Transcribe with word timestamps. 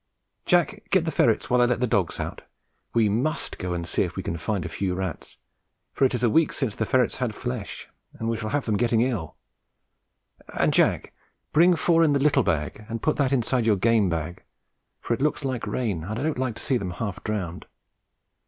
Jack, 0.47 0.85
get 0.89 1.05
the 1.05 1.11
ferrets 1.11 1.47
while 1.47 1.61
I 1.61 1.65
let 1.65 1.79
the 1.79 1.85
dogs 1.85 2.19
out. 2.19 2.41
We 2.91 3.07
must 3.07 3.59
go 3.59 3.75
and 3.75 3.85
see 3.85 4.01
if 4.01 4.15
we 4.15 4.23
can 4.23 4.35
find 4.35 4.65
a 4.65 4.67
few 4.67 4.95
rats, 4.95 5.37
for 5.93 6.05
it 6.05 6.15
is 6.15 6.23
a 6.23 6.29
week 6.31 6.53
since 6.53 6.73
the 6.73 6.87
ferrets 6.87 7.17
had 7.17 7.35
flesh, 7.35 7.87
and 8.15 8.27
we 8.27 8.35
shall 8.35 8.49
have 8.49 8.65
them 8.65 8.77
getting 8.77 9.01
ill; 9.01 9.35
and, 10.57 10.73
Jack, 10.73 11.13
bring 11.53 11.75
four 11.75 12.03
in 12.03 12.13
the 12.13 12.19
little 12.19 12.41
bag, 12.41 12.83
and 12.89 13.03
put 13.03 13.15
that 13.17 13.31
inside 13.31 13.67
your 13.67 13.75
game 13.77 14.09
bag, 14.09 14.41
for 14.99 15.13
it 15.13 15.21
looks 15.21 15.45
like 15.45 15.67
rain, 15.67 16.03
and 16.05 16.17
I 16.19 16.23
don't 16.23 16.39
like 16.39 16.55
to 16.55 16.63
see 16.63 16.77
them 16.77 16.89
half 16.97 17.23
drowned. 17.23 17.67